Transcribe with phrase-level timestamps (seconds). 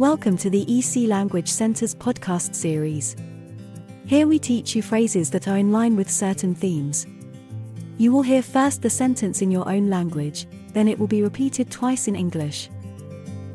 [0.00, 3.16] Welcome to the EC Language Center's podcast series.
[4.06, 7.06] Here we teach you phrases that are in line with certain themes.
[7.98, 11.70] You will hear first the sentence in your own language, then it will be repeated
[11.70, 12.70] twice in English.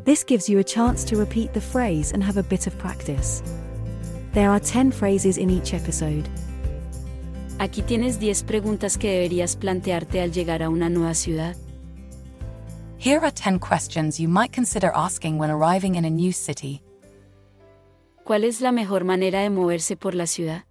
[0.03, 3.41] This gives you a chance to repeat the phrase and have a bit of practice.
[4.33, 6.29] There are 10 phrases in each episode.
[7.57, 11.55] Aquí tienes 10 preguntas que deberías plantearte al llegar a una nueva ciudad.
[13.05, 16.81] Here are 10 questions you might consider asking when arriving in a new city.
[18.25, 20.63] ¿Cuál es la mejor manera de moverse por la ciudad?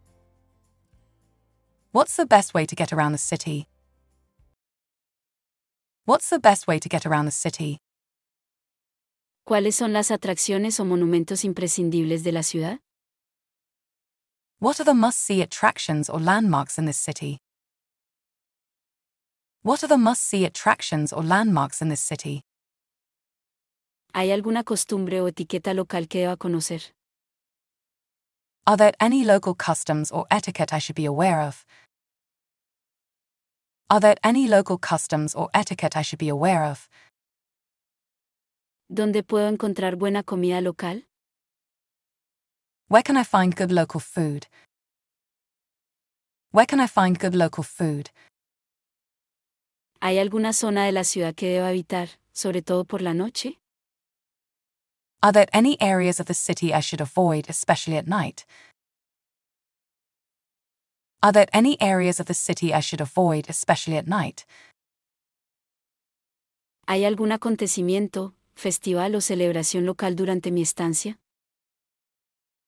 [1.93, 3.69] What's the best way to get around the city?
[6.07, 7.79] What's the best way to get around the city?
[9.47, 12.81] ¿Cuáles son las atracciones o monumentos imprescindibles de la ciudad?
[14.59, 17.44] What are the must see attractions or landmarks in this city?
[19.65, 22.43] What are the must see attractions or landmarks in this city?
[24.15, 26.93] ¿Hay alguna costumbre o etiqueta local que deba conocer?
[28.67, 31.65] Are there any local customs or etiquette I should be aware of?
[33.89, 36.91] Are there any local customs or etiquette I should be aware of?
[38.93, 41.05] ¿Dónde puedo encontrar buena comida local?
[42.89, 44.47] Where can I find good local food?
[46.51, 48.11] Where can I find good local food?
[50.07, 53.59] ¿Hay alguna zona de la ciudad que deba evitar, sobre todo por la noche?
[55.23, 58.45] Are there any areas of the city I should avoid, especially at night?
[61.23, 64.45] Are there any areas of the city I should avoid, especially at night?
[66.87, 71.17] ¿Hay algún acontecimiento, festival o celebración local durante mi estancia?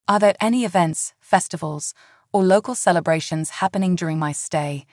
[0.08, 1.92] Are there any events, festivals,
[2.32, 4.86] or local celebrations happening during my stay?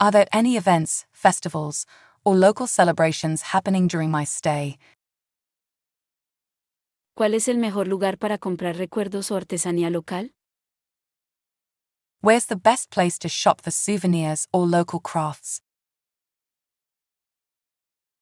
[0.00, 1.84] Are there any events, festivals,
[2.24, 4.78] or local celebrations happening during my stay?
[7.16, 10.30] ¿Cuál es el mejor lugar para comprar recuerdos o artesanía local?
[12.20, 15.62] Where's the best place to shop for souvenirs or local crafts?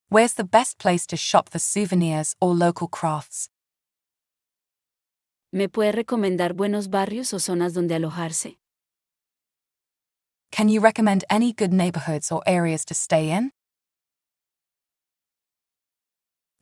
[0.08, 3.50] Where's the best place to shop for souvenirs or local crafts?
[5.52, 8.58] ¿Me puede recomendar buenos barrios o zonas donde alojarse?
[10.56, 13.50] Can you recommend any good neighborhoods or areas to stay in?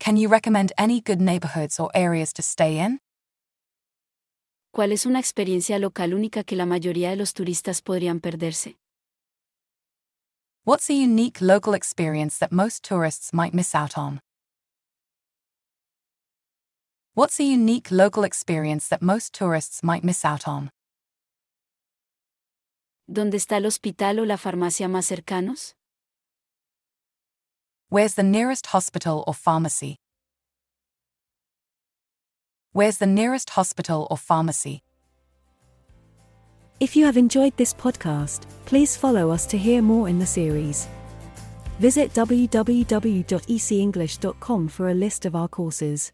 [0.01, 2.99] Can you recommend any good neighborhoods or areas to stay in?
[4.75, 8.75] ¿Cuál es una experiencia local única que la mayoría de los turistas podrían perderse?
[10.65, 14.19] What's a unique local experience that most tourists might miss out on?
[17.15, 20.73] What's a unique local experience that most tourists might miss out on?
[23.07, 25.75] ¿Dónde está el hospital o la farmacia más cercanos?
[27.91, 29.97] Where's the nearest hospital or pharmacy?
[32.73, 34.83] Where's the nearest hospital or pharmacy?
[36.81, 40.89] If you have enjoyed this podcast, please follow us to hear more in the series.
[41.79, 46.11] Visit www.ecenglish.com for a list of our courses.